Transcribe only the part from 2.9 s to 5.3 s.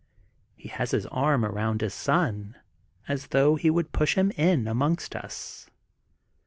as though he would push him in amongst